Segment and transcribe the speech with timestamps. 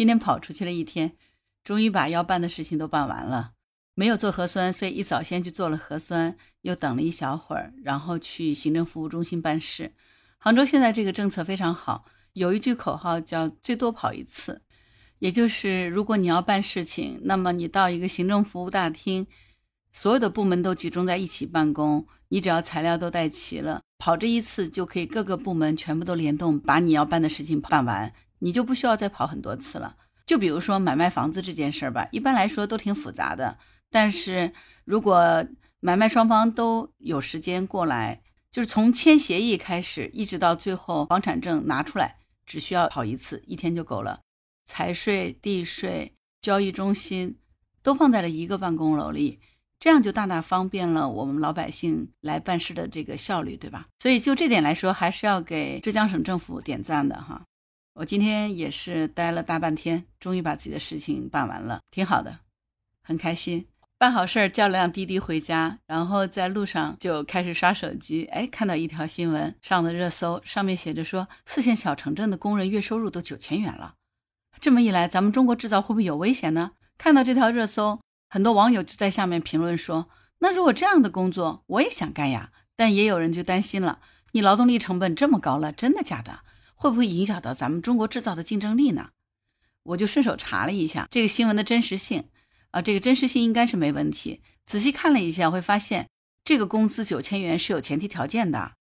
[0.00, 1.12] 今天跑出去了一天，
[1.62, 3.52] 终于把要办的事情都办完了。
[3.92, 9.92] 没有做核酸，所以一早先去做了核酸，又等了一小会儿，然后去行政服务中心办事。
[10.38, 14.62] 杭州现在这个政策非常好，有一句口号叫“最多跑一次”，
[15.20, 19.26] 也就是如果你要办事情，那么你到一个行政服务大厅，
[19.92, 28.10] 所有的部门都集中在一起办公，你只要材料都带齐了，跑这一次就可以各个部门全部都联动，把你要办的事情办完，
[28.40, 29.96] 你就不需要再跑很多次了。
[30.26, 33.56] 就比如说买卖房子这件事儿吧，一般来说都挺复杂的。
[33.90, 34.52] 但是
[34.84, 35.46] 如果
[35.80, 38.22] 买卖双方都有时间过来，
[38.52, 44.20] 就是从签协议开始，一直到最后房产证拿出来，只需要跑一次，一天就够了。
[44.66, 47.38] 财税、地税、交易中心
[47.82, 49.40] 都放在了一个办公楼里，
[49.80, 53.86] 这样就大大方便了我们老百姓来办事的这个效率，对吧？
[53.98, 57.42] 所以就这点来说，还是要给浙江省政府点赞的哈。
[57.94, 62.38] 我今天也是待了大半天，终于把自己的事情办完了，挺好的，
[63.02, 63.66] 很开心。
[63.98, 68.24] 办好事儿，叫了辆滴滴回家，然后在路上就开始刷手机。
[68.26, 73.96] 哎，看到一条新闻上了热搜，上面写着说四线小城镇的工人月收入都九千元了。
[74.58, 76.72] 这么一来，咱们中国制造会不会有危险呢？
[76.96, 80.08] 看到这条热搜，很多网友就在下面评论说
[80.40, 84.00] ：“那如果这样的工作，我也想干呀。”但也有人就担心了：
[84.32, 86.40] 你劳动力成本这么高了，真的假的？
[86.80, 89.10] 会不会影响到咱们中国制造的竞争力呢？
[89.82, 92.24] 我就顺手查了一下这个新闻的真实性。
[92.70, 94.40] 啊，这个真实性应该是没问题。
[94.64, 96.08] 仔细看了一下，会发现
[96.42, 98.72] 这个工资九千元是有前提条件的，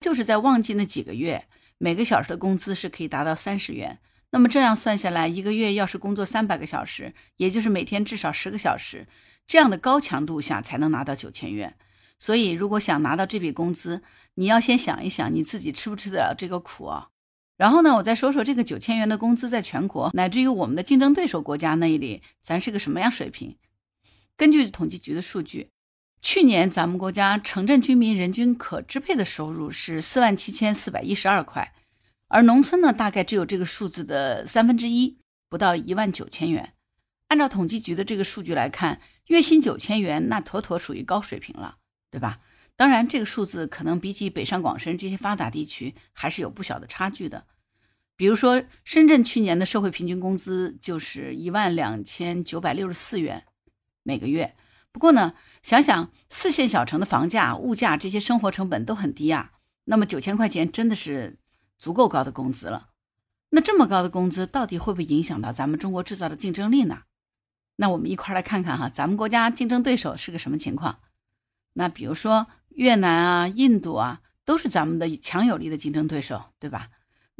[0.00, 3.98] 就是在旺季那几个月，每个小时的工资是可以达到三十元。
[4.30, 9.06] 那么这样算下来，一个月要是工作三百个小时，也就是每天至少十个小时，
[9.46, 11.76] 这样的高强度下才能拿到九千元。
[12.18, 14.00] 所以，如果想拿到这笔工资，
[14.36, 17.08] 你要先想一想你自己吃不吃得了这个苦啊。
[17.62, 23.56] 然后呢，我再说说这个九千元的工资，在全国乃至于我们的竞争对手国家那里，咱是个什么样水平？
[24.36, 25.70] 根据统计局的数据，
[26.20, 31.72] 去年咱们国家城镇居民人均可支配的收入是四万七千四百一十二块，
[32.26, 35.18] 而农村呢，大概只有这个数字的三分之一，
[35.48, 36.72] 不到一万九千元。
[37.28, 41.76] 按照统计局的这个数据来看，月薪九千元，那妥妥属于高水平了，
[42.10, 42.40] 对吧？
[42.74, 47.44] 当然，这个数字可能比起北上广深这些发达地区还是有不小的差距的。
[48.16, 53.44] 比如说，深圳去年的社会平均工资就是一万两千九百六十四元
[54.02, 54.54] 每个月。
[54.90, 59.52] 不过呢，想想四线小城的房价、物价这些生活成本都很低啊，
[59.84, 61.38] 那么九千块钱真的是
[61.78, 62.90] 足够高的工资了。
[63.50, 67.02] 那这么高的工资到底会不会影响到咱们中国制造的竞争力呢？
[67.76, 71.00] 那我们一块来看看哈，咱们国家竞争对手是个什么情况？
[71.74, 72.46] 那比如说。
[72.74, 76.88] 越南啊，印度啊，都是咱们的强有力的竞争对手，对吧？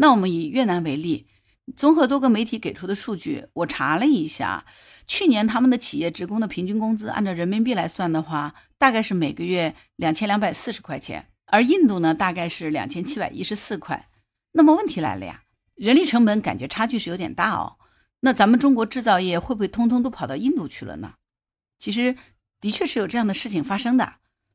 [0.02, 1.28] 那我们以越南为例，
[1.76, 4.64] 综合多个媒体给出的数据，我查了一下，
[5.06, 14.08] 去年他们的企业职工的平均工资，按照人民币来算的话，大概是每个月两千两百四十块钱，而印度呢，大概是两千七百一十四块。
[14.50, 15.44] 那么问题来了呀，
[15.76, 17.76] 人力成本感觉差距是有点大哦。
[18.22, 21.14] 那咱们中国制造业会不会通通都跑到印度去了呢？
[21.78, 22.16] 其实
[22.60, 24.14] 的确是有这样的事情发生的。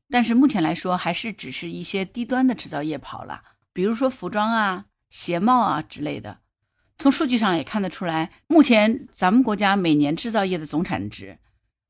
[0.09, 6.39] 但是目前来说，还是只是一些低端的制造业跑了，比如说服装啊、鞋帽啊之类的。
[6.97, 11.37] 从数据上也看得出来，目前咱们国家每年制造业的总产值，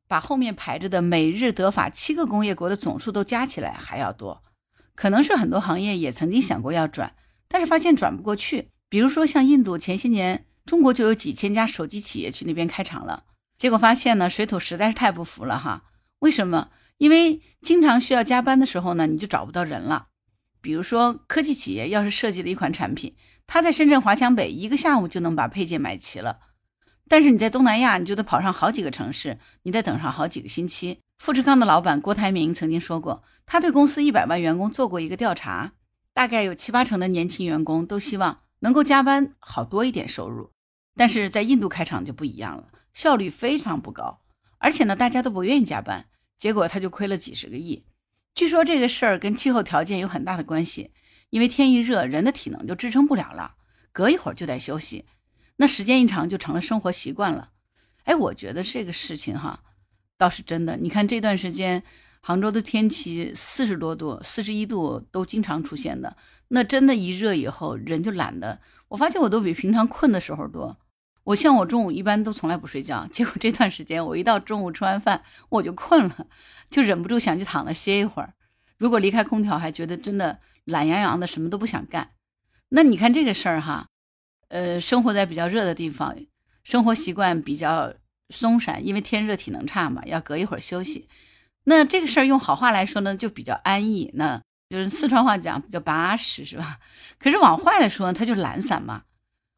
[0.08, 4.44] 把后面排着的美日德法七个工业国的总数都加起来还要多。
[4.96, 7.16] 可能是很多行业也曾经想过要转，
[7.48, 8.70] 但是发现转不过去。
[8.90, 13.24] 比如说像印度，前些年中国就有几千家手机企业去那边开厂了，
[13.58, 15.84] 结果发现呢，水土实在是太不服了哈。
[16.20, 16.70] 为什么？
[16.98, 20.08] 因为经常需要加班的时候呢，你就找不到人了。
[20.62, 26.40] 比如说科技企业要是设计了一款产品，他在深圳华强北一个下午就能把配件买齐了，
[27.08, 31.00] 但是你在东南亚，你就得跑上好几个城市，你得等上好几个星期。
[31.18, 35.74] 富士康的老板郭台铭曾经说过，他对公司一百万员工做过一个调查，
[36.14, 40.52] 大概有七八成的年轻员工都希望能够加班好多一点收入，
[40.96, 44.22] 但是在印度开厂就不一样了，效率非常不高，
[44.58, 46.06] 而且呢，大家都不愿意加班。
[46.38, 47.84] 结果他就亏了几十个亿。
[48.38, 50.92] 据说这个事儿跟气候条件有很大的关系，
[51.32, 53.56] 因为天一热，人的体能就支撑不了了，
[53.92, 55.06] 隔一会儿就得休息，
[55.56, 57.50] 那时间一长就成了生活习惯了。
[58.04, 59.64] 哎，我觉得这个事情哈，
[60.20, 60.78] 倒是真的。
[60.78, 61.82] 你看这段时间
[62.22, 66.16] 杭州的天气四十多度、四十一度都经常出现的，
[66.50, 68.62] 那真的，一热以后人就懒得。
[68.90, 70.78] 我发现我都比平常困的时候多。
[71.28, 76.28] 我像我中午一般都从来不睡觉，结果这段时间我一到中午吃完饭我就困了，
[76.70, 78.34] 就忍不住想去躺着歇一会儿。
[78.78, 82.12] 如果离开空调，还觉得真的懒洋洋的，什么都不想干。
[82.70, 83.88] 那你看这个事儿哈，
[84.48, 86.16] 呃，生活在比较热的地方，
[86.64, 87.94] 生活习惯比较
[88.30, 91.10] 松散，因为天热体能差嘛，要隔一会儿休息。
[91.66, 96.80] 那这个事儿用好话来说呢，就比较安逸，那就是四川话讲比较巴适，是吧？
[97.20, 99.04] 可是往坏来说呢，它就懒散嘛。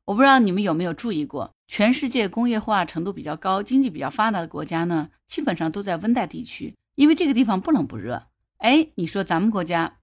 [0.05, 8.27] 我不知道你们有没有注意过，全世界工业化程度比较高、经济比较发达的国家呢，基本上都在温带地区，因为这个地方不冷不热。
[8.57, 9.99] 哎，你说咱们国家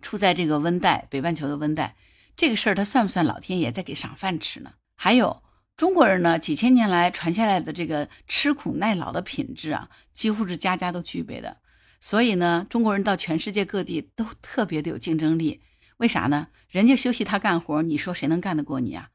[0.00, 1.94] 处在这个温带，北半球的温带。
[2.34, 4.72] 这个事儿，它算不算老天爷在给赏饭吃呢？
[4.94, 5.42] 还有
[5.76, 11.58] 中国人呢，几千年来传下来的这个吃苦耐劳的品质啊，几乎是家家都具备的。
[12.00, 15.60] 所以呢，中国人到全世界各地都特别的有竞争力。
[15.98, 16.48] 为啥呢？
[16.70, 19.10] 人家休息他干活，你说谁能干得过你啊？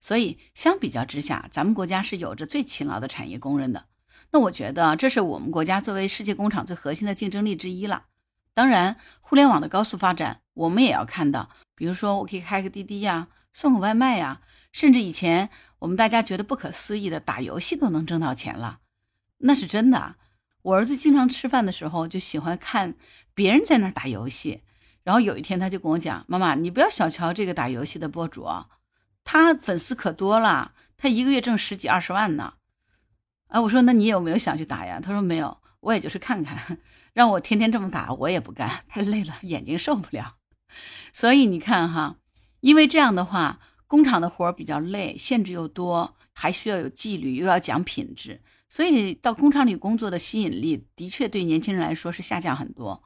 [0.00, 3.86] 所以相比较之下，咱们国家是有着最勤劳的产业工人的。
[4.32, 8.06] 那我觉得这是我们国家作为世界工厂最核心的竞争力之一了。
[8.54, 11.50] 当然，互联网的高速发展，我们也要看到。
[11.74, 14.40] 比如说，我可以开个滴滴呀，送个外卖呀，
[14.72, 15.50] 甚至以前
[15.80, 18.80] 我们大家觉得不可思议的打游戏都能挣到钱了，
[19.38, 20.16] 那是真的。
[20.62, 22.94] 我儿子经常吃饭的时候就喜欢看
[23.34, 24.62] 别人在那打游戏，
[25.04, 28.68] 然后有一天他就跟我讲：“妈妈，你不要小瞧这个打游戏的博主啊，
[29.32, 32.54] 他粉丝可多了，他一个月挣十几二十万呢。”
[33.46, 36.78] 啊，我说：“那你有没有想去打呀？”他说：“没有，我也就是看看，
[37.12, 40.34] 让我天天这么打，我也不干，太累了，眼睛受不了。”
[41.14, 42.16] 所以你看哈，
[42.58, 53.04] 因为这样的话，工厂的活比较累，限制又多，还需要有纪律，又要讲品质，所以到工厂里工作的吸引力的确对年轻人来说是下降很多。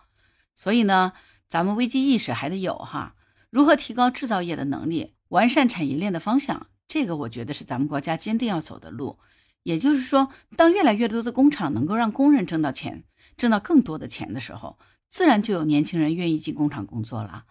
[0.54, 1.12] 所以呢，
[1.46, 3.14] 咱们危机意识还得有哈。
[3.50, 9.18] 如何提高制造业的能力，完善产业链的方向，这个我觉得是咱们国家坚定要走的路。
[9.64, 13.02] 也就是说，当越来越多的工厂能够让工人挣到钱，
[13.36, 14.78] 挣到更多的钱的时候，
[15.10, 17.46] 自然就有年轻人愿意进工厂工作了。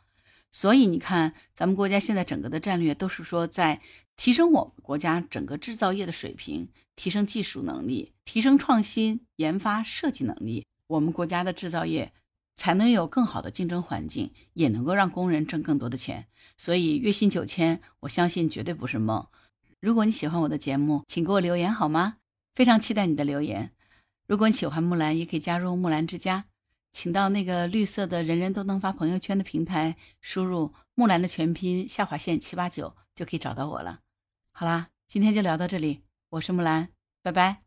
[0.50, 3.81] 所以你看，咱们国家现在整个的战略都是说，在
[4.15, 12.13] 提升我们国家整个制造业的水平，提升技术能力，提升创新研发设计能力，我们国家的制造业
[12.55, 16.27] 才能有更好的竞争环境，也能够让工人挣更多的钱。
[16.57, 19.27] 所以月薪九千，我相信绝对不是梦。
[19.79, 22.17] 如果你喜欢我的节目，请给我留言好吗？
[22.53, 23.71] 非常期待你的留言。
[24.27, 26.45] 如果你喜欢木兰，也可以加入木兰之家。
[26.91, 34.01] 请到那个绿色的人人都能发朋友圈的平台，输入木兰的全拼下划线七八九，就可以找到我了。
[34.51, 36.89] 好啦，今天就聊到这里，我是木兰，
[37.23, 37.62] 拜拜。